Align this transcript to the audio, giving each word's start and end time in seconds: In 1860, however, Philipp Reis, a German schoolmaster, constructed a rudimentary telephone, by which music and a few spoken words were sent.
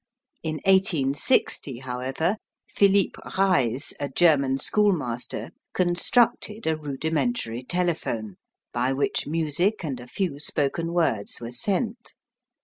In 0.41 0.55
1860, 0.65 1.77
however, 1.77 2.37
Philipp 2.73 3.17
Reis, 3.37 3.93
a 3.99 4.09
German 4.09 4.57
schoolmaster, 4.57 5.51
constructed 5.75 6.65
a 6.65 6.75
rudimentary 6.75 7.63
telephone, 7.63 8.37
by 8.73 8.93
which 8.93 9.27
music 9.27 9.85
and 9.85 9.99
a 9.99 10.07
few 10.07 10.39
spoken 10.39 10.91
words 10.91 11.39
were 11.39 11.51
sent. 11.51 12.15